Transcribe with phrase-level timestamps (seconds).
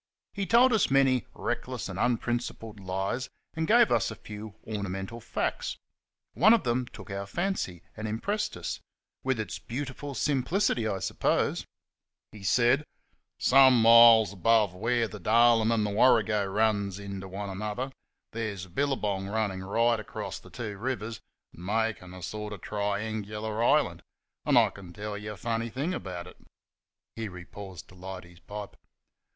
[0.33, 5.77] He told us many reckless and unprincipled lies, and gave us a few ornamental facts.
[6.33, 8.79] One of them took our fancy, and impressed us
[9.23, 11.67] with its beautiful simplicity, I suppose.
[12.31, 12.83] He said:"
[13.37, 17.91] Some miles above where the Darlin' and the Warrygo runs inter each other,
[18.31, 21.21] there's a billygong runnin' right THE DAKLING RIVER 61 across between the two rivers
[21.53, 24.01] and makin* a sort of try li angular hyland;
[24.47, 26.37] 'n' I can tel'yer a funny thing about it."
[27.15, 28.75] Here he paused to light his pipe.